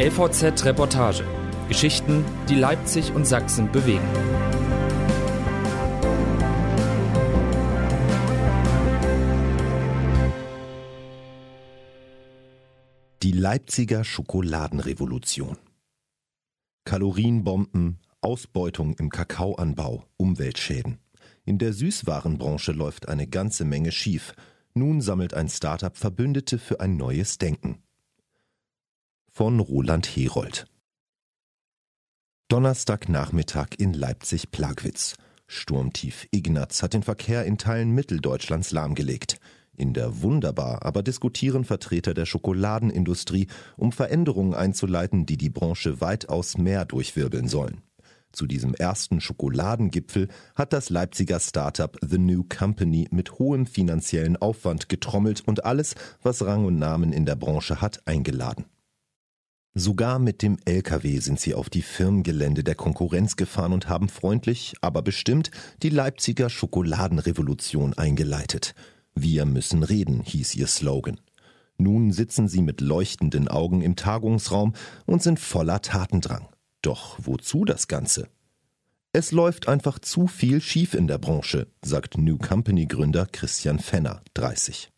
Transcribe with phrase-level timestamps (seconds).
[0.00, 1.24] LVZ Reportage.
[1.66, 4.06] Geschichten, die Leipzig und Sachsen bewegen.
[13.24, 15.58] Die Leipziger Schokoladenrevolution.
[16.84, 21.00] Kalorienbomben, Ausbeutung im Kakaoanbau, Umweltschäden.
[21.44, 24.34] In der Süßwarenbranche läuft eine ganze Menge schief.
[24.74, 27.82] Nun sammelt ein Startup Verbündete für ein neues Denken.
[29.38, 30.66] Von Roland Herold.
[32.48, 35.14] Donnerstagnachmittag in Leipzig-Plagwitz.
[35.46, 39.38] Sturmtief Ignaz hat den Verkehr in Teilen Mitteldeutschlands lahmgelegt.
[39.76, 43.46] In der Wunderbar aber diskutieren Vertreter der Schokoladenindustrie,
[43.76, 47.82] um Veränderungen einzuleiten, die die Branche weitaus mehr durchwirbeln sollen.
[48.32, 50.26] Zu diesem ersten Schokoladengipfel
[50.56, 56.44] hat das Leipziger Startup The New Company mit hohem finanziellen Aufwand getrommelt und alles, was
[56.44, 58.64] Rang und Namen in der Branche hat, eingeladen.
[59.78, 64.74] Sogar mit dem LKW sind sie auf die Firmengelände der Konkurrenz gefahren und haben freundlich,
[64.80, 65.52] aber bestimmt
[65.84, 68.74] die Leipziger Schokoladenrevolution eingeleitet.
[69.14, 71.20] Wir müssen reden, hieß ihr Slogan.
[71.76, 74.74] Nun sitzen sie mit leuchtenden Augen im Tagungsraum
[75.06, 76.48] und sind voller Tatendrang.
[76.82, 78.26] Doch wozu das Ganze?
[79.12, 84.22] Es läuft einfach zu viel schief in der Branche, sagt New Company Gründer Christian Fenner,
[84.34, 84.90] 30.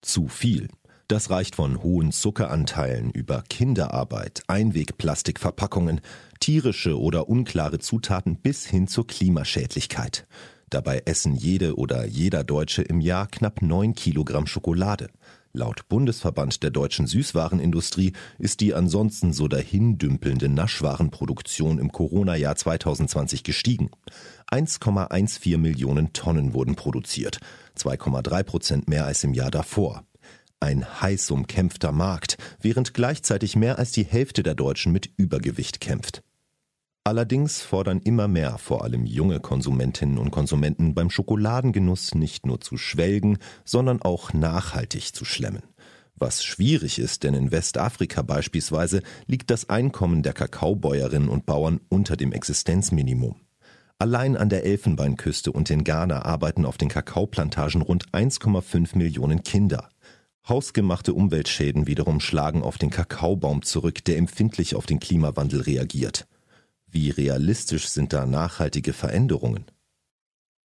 [0.00, 0.68] Zu viel.
[1.12, 6.00] Das reicht von hohen Zuckeranteilen über Kinderarbeit, Einwegplastikverpackungen,
[6.40, 10.26] tierische oder unklare Zutaten bis hin zur Klimaschädlichkeit.
[10.70, 15.10] Dabei essen jede oder jeder Deutsche im Jahr knapp neun Kilogramm Schokolade.
[15.52, 23.90] Laut Bundesverband der deutschen Süßwarenindustrie ist die ansonsten so dahindümpelnde Naschwarenproduktion im Corona-Jahr 2020 gestiegen.
[24.50, 27.38] 1,14 Millionen Tonnen wurden produziert,
[27.76, 30.04] 2,3 Prozent mehr als im Jahr davor.
[30.62, 36.22] Ein heiß umkämpfter Markt, während gleichzeitig mehr als die Hälfte der Deutschen mit Übergewicht kämpft.
[37.02, 42.76] Allerdings fordern immer mehr, vor allem junge Konsumentinnen und Konsumenten, beim Schokoladengenuss nicht nur zu
[42.76, 45.64] schwelgen, sondern auch nachhaltig zu schlemmen.
[46.14, 52.16] Was schwierig ist, denn in Westafrika beispielsweise liegt das Einkommen der Kakaobäuerinnen und Bauern unter
[52.16, 53.34] dem Existenzminimum.
[54.02, 59.88] Allein an der Elfenbeinküste und in Ghana arbeiten auf den Kakaoplantagen rund 1,5 Millionen Kinder.
[60.48, 66.26] Hausgemachte Umweltschäden wiederum schlagen auf den Kakaobaum zurück, der empfindlich auf den Klimawandel reagiert.
[66.86, 69.66] Wie realistisch sind da nachhaltige Veränderungen?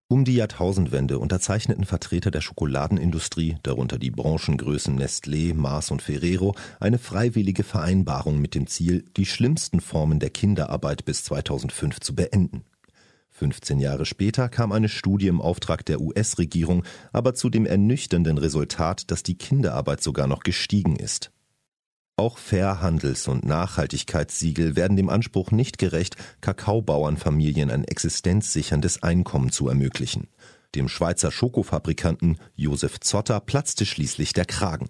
[0.09, 6.99] Um die Jahrtausendwende unterzeichneten Vertreter der Schokoladenindustrie, darunter die Branchengrößen Nestlé, Mars und Ferrero, eine
[6.99, 12.65] freiwillige Vereinbarung mit dem Ziel, die schlimmsten Formen der Kinderarbeit bis 2005 zu beenden.
[13.37, 19.11] 15 Jahre später kam eine Studie im Auftrag der US-Regierung aber zu dem ernüchternden Resultat,
[19.11, 21.33] dass die Kinderarbeit sogar noch gestiegen ist.
[22.17, 30.29] Auch Fairhandels- und Nachhaltigkeitssiegel werden dem Anspruch nicht gerecht, Kakaobauernfamilien ein existenzsicherndes Einkommen zu ermöglichen.
[30.75, 34.89] Dem Schweizer Schokofabrikanten Josef Zotter platzte schließlich der Kragen.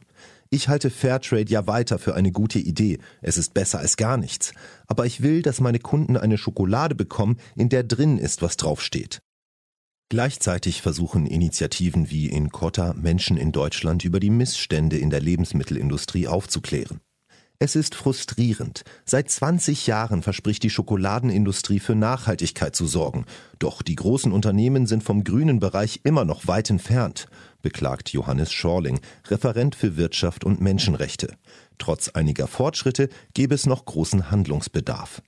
[0.50, 2.98] Ich halte Fairtrade ja weiter für eine gute Idee.
[3.20, 4.52] Es ist besser als gar nichts.
[4.86, 9.20] Aber ich will, dass meine Kunden eine Schokolade bekommen, in der drin ist, was draufsteht.
[10.08, 16.28] Gleichzeitig versuchen Initiativen wie in Kotta Menschen in Deutschland über die Missstände in der Lebensmittelindustrie
[16.28, 17.00] aufzuklären.
[17.58, 18.82] Es ist frustrierend.
[19.06, 23.24] Seit 20 Jahren verspricht die Schokoladenindustrie für Nachhaltigkeit zu sorgen.
[23.58, 27.28] Doch die großen Unternehmen sind vom grünen Bereich immer noch weit entfernt,
[27.62, 31.34] beklagt Johannes Schorling, Referent für Wirtschaft und Menschenrechte.
[31.78, 35.22] Trotz einiger Fortschritte gäbe es noch großen Handlungsbedarf.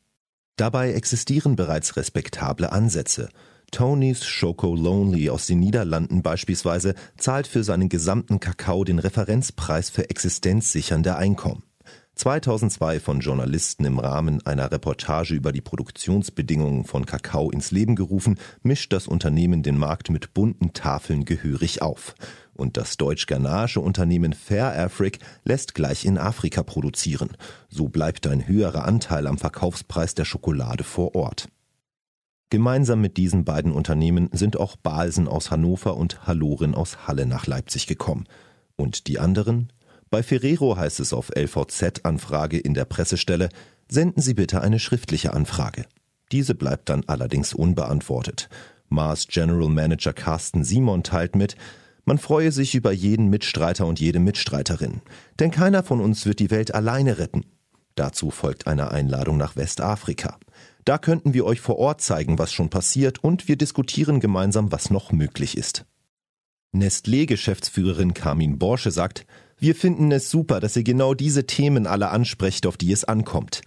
[0.57, 3.31] Dabei existieren bereits respektable Ansätze.
[3.71, 10.11] Tony's Schoko Lonely aus den Niederlanden beispielsweise zahlt für seinen gesamten Kakao den Referenzpreis für
[10.11, 11.63] existenzsichernde Einkommen.
[12.19, 18.41] 2002 von Journalisten im Rahmen einer Reportage über die Produktionsbedingungen von Kakao ins Leben gerufen,
[18.63, 22.17] mischt das Unternehmen den Markt mit bunten Tafeln gehörig auf.
[22.55, 27.31] Und das deutsch-ghanaische Unternehmen Fair Afric lässt gleich in Afrika produzieren.
[27.69, 31.49] So bleibt ein höherer Anteil am Verkaufspreis der Schokolade vor Ort.
[32.51, 37.47] Gemeinsam mit diesen beiden Unternehmen sind auch Balsen aus Hannover und Halloren aus Halle nach
[37.47, 38.25] Leipzig gekommen.
[38.75, 39.73] Und die anderen?
[40.11, 43.49] Bei Ferrero heißt es auf LVZ-Anfrage in der Pressestelle,
[43.89, 45.85] senden Sie bitte eine schriftliche Anfrage.
[46.33, 48.49] Diese bleibt dann allerdings unbeantwortet.
[48.89, 51.57] Mars General Manager Carsten Simon teilt mit,
[52.05, 55.03] man freue sich über jeden Mitstreiter und jede Mitstreiterin,
[55.39, 57.45] denn keiner von uns wird die Welt alleine retten.
[57.97, 60.39] Dazu folgt eine Einladung nach Westafrika.
[60.87, 64.89] Da könnten wir euch vor Ort zeigen, was schon passiert und wir diskutieren gemeinsam, was
[64.89, 65.85] noch möglich ist.
[66.73, 69.27] Nestlé-Geschäftsführerin Carmin Borsche sagt,
[69.59, 73.63] Wir finden es super, dass ihr genau diese Themen alle ansprecht, auf die es ankommt.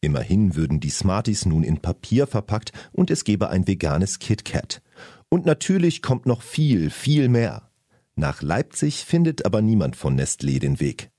[0.00, 4.82] Immerhin würden die Smarties nun in Papier verpackt und es gäbe ein veganes KitKat.
[5.28, 7.70] Und natürlich kommt noch viel, viel mehr.
[8.16, 11.10] Nach Leipzig findet aber niemand von Nestlé den Weg.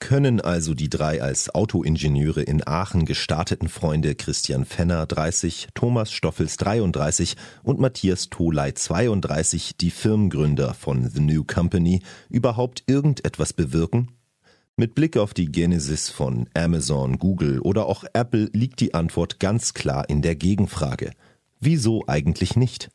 [0.00, 6.56] Können also die drei als Autoingenieure in Aachen gestarteten Freunde Christian Fenner 30, Thomas Stoffels
[6.56, 14.12] 33 und Matthias Toley 32, die Firmengründer von The New Company, überhaupt irgendetwas bewirken?
[14.76, 19.74] Mit Blick auf die Genesis von Amazon, Google oder auch Apple liegt die Antwort ganz
[19.74, 21.10] klar in der Gegenfrage.
[21.58, 22.88] Wieso eigentlich nicht?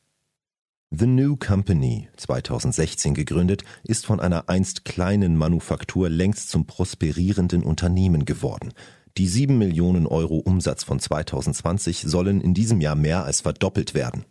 [0.96, 8.26] The New Company, 2016 gegründet, ist von einer einst kleinen Manufaktur längst zum prosperierenden Unternehmen
[8.26, 8.74] geworden.
[9.18, 14.26] Die 7 Millionen Euro Umsatz von 2020 sollen in diesem Jahr mehr als verdoppelt werden.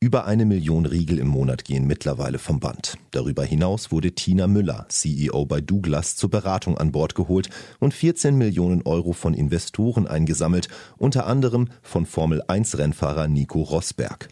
[0.00, 2.96] Über eine Million Riegel im Monat gehen mittlerweile vom Band.
[3.10, 8.38] Darüber hinaus wurde Tina Müller, CEO bei Douglas, zur Beratung an Bord geholt und 14
[8.38, 14.30] Millionen Euro von Investoren eingesammelt, unter anderem von Formel 1 Rennfahrer Nico Rosberg.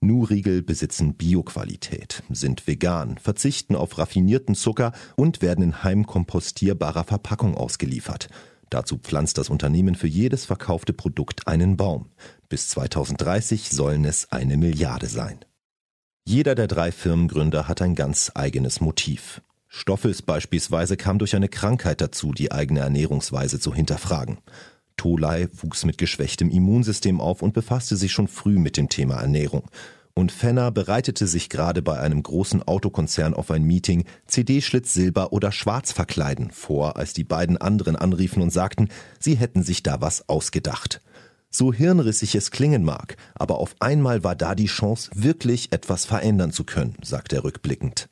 [0.00, 8.28] Nu-Riegel besitzen Bioqualität, sind vegan, verzichten auf raffinierten Zucker und werden in heimkompostierbarer Verpackung ausgeliefert.
[8.70, 12.10] Dazu pflanzt das Unternehmen für jedes verkaufte Produkt einen Baum.
[12.48, 15.40] Bis 2030 sollen es eine Milliarde sein.
[16.24, 19.42] Jeder der drei Firmengründer hat ein ganz eigenes Motiv.
[19.66, 24.38] Stoffels beispielsweise kam durch eine Krankheit dazu, die eigene Ernährungsweise zu hinterfragen.
[24.98, 29.70] Tolai wuchs mit geschwächtem Immunsystem auf und befasste sich schon früh mit dem Thema Ernährung.
[30.12, 35.52] Und Fenner bereitete sich gerade bei einem großen Autokonzern auf ein Meeting CD-Schlitz Silber oder
[35.52, 38.88] Schwarz verkleiden vor, als die beiden anderen anriefen und sagten,
[39.20, 41.00] sie hätten sich da was ausgedacht.
[41.50, 46.52] So hirnrissig es klingen mag, aber auf einmal war da die Chance, wirklich etwas verändern
[46.52, 48.08] zu können, sagt er rückblickend.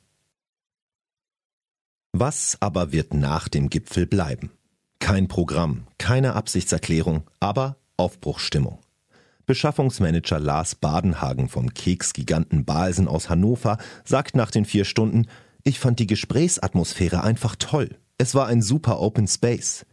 [2.12, 4.53] Was aber wird nach dem Gipfel bleiben?
[4.98, 8.81] Kein Programm, keine Absichtserklärung, aber Aufbruchstimmung.
[9.46, 15.28] Beschaffungsmanager Lars Badenhagen vom Keksgiganten Balsen aus Hannover sagt nach den vier Stunden,
[15.62, 17.96] ich fand die Gesprächsatmosphäre einfach toll.
[18.19, 19.87] Es war ein super Open Space.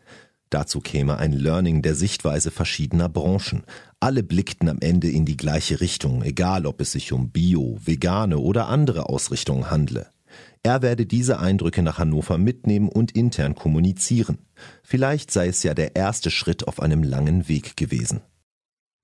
[0.50, 3.64] Dazu käme ein Learning der Sichtweise verschiedener Branchen.
[4.00, 8.38] Alle blickten am Ende in die gleiche Richtung, egal ob es sich um Bio, vegane
[8.38, 10.13] oder andere Ausrichtungen handle.
[10.66, 14.38] Er werde diese Eindrücke nach Hannover mitnehmen und intern kommunizieren.
[14.82, 18.22] Vielleicht sei es ja der erste Schritt auf einem langen Weg gewesen.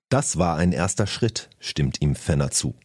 [0.07, 2.75] Das war ein erster Schritt, stimmt ihm Fenner zu.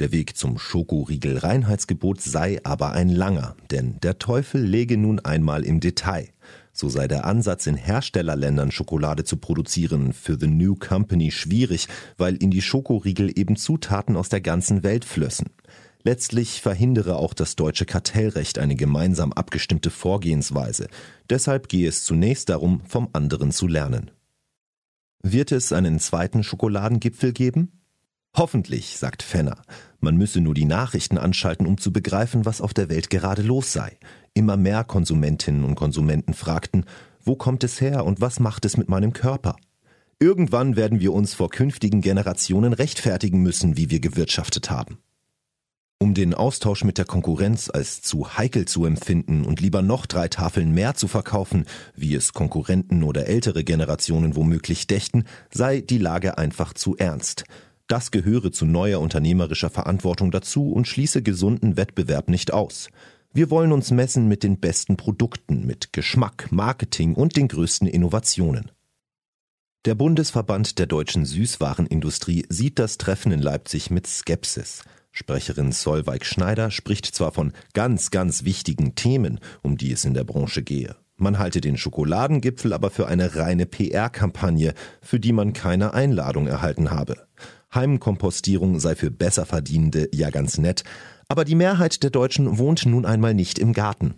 [0.00, 5.78] Der Weg zum Schokoriegel-Reinheitsgebot sei aber ein langer, denn der Teufel lege nun einmal im
[5.78, 6.28] Detail.
[6.72, 11.88] So sei der Ansatz, in Herstellerländern Schokolade zu produzieren, für The New Company schwierig,
[12.18, 15.46] weil in die Schokoriegel eben Zutaten aus der ganzen Welt flössen.
[16.06, 20.86] Letztlich verhindere auch das deutsche Kartellrecht eine gemeinsam abgestimmte Vorgehensweise.
[21.28, 24.12] Deshalb gehe es zunächst darum, vom anderen zu lernen.
[25.24, 27.80] Wird es einen zweiten Schokoladengipfel geben?
[28.36, 29.62] Hoffentlich, sagt Fenner.
[29.98, 33.72] Man müsse nur die Nachrichten anschalten, um zu begreifen, was auf der Welt gerade los
[33.72, 33.98] sei.
[34.32, 36.84] Immer mehr Konsumentinnen und Konsumenten fragten,
[37.24, 39.56] wo kommt es her und was macht es mit meinem Körper?
[40.20, 44.98] Irgendwann werden wir uns vor künftigen Generationen rechtfertigen müssen, wie wir gewirtschaftet haben.
[45.98, 50.28] Um den Austausch mit der Konkurrenz als zu heikel zu empfinden und lieber noch drei
[50.28, 51.64] Tafeln mehr zu verkaufen,
[51.94, 57.44] wie es Konkurrenten oder ältere Generationen womöglich dächten, sei die Lage einfach zu ernst.
[57.86, 62.90] Das gehöre zu neuer unternehmerischer Verantwortung dazu und schließe gesunden Wettbewerb nicht aus.
[63.32, 68.70] Wir wollen uns messen mit den besten Produkten, mit Geschmack, Marketing und den größten Innovationen.
[69.86, 74.82] Der Bundesverband der deutschen Süßwarenindustrie sieht das Treffen in Leipzig mit Skepsis.
[75.18, 80.24] Sprecherin Solveig Schneider spricht zwar von ganz, ganz wichtigen Themen, um die es in der
[80.24, 80.94] Branche gehe.
[81.16, 86.90] Man halte den Schokoladengipfel aber für eine reine PR-Kampagne, für die man keine Einladung erhalten
[86.90, 87.26] habe.
[87.74, 90.84] Heimkompostierung sei für Besserverdienende ja ganz nett,
[91.28, 94.16] aber die Mehrheit der Deutschen wohnt nun einmal nicht im Garten.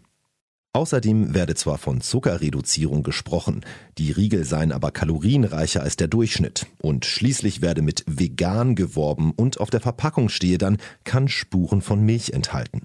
[0.79, 3.63] Außerdem werde zwar von Zuckerreduzierung gesprochen,
[3.99, 9.59] die Riegel seien aber kalorienreicher als der Durchschnitt und schließlich werde mit vegan geworben und
[9.59, 12.83] auf der Verpackung stehe dann, kann Spuren von Milch enthalten.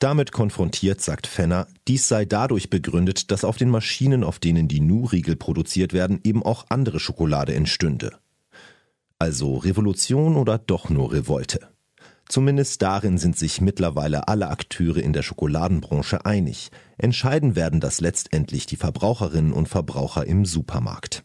[0.00, 4.80] Damit konfrontiert, sagt Fenner, dies sei dadurch begründet, dass auf den Maschinen, auf denen die
[4.80, 8.18] Nu-Riegel produziert werden, eben auch andere Schokolade entstünde.
[9.20, 11.68] Also Revolution oder doch nur Revolte?
[12.30, 16.70] Zumindest darin sind sich mittlerweile alle Akteure in der Schokoladenbranche einig.
[16.96, 21.24] Entscheiden werden das letztendlich die Verbraucherinnen und Verbraucher im Supermarkt.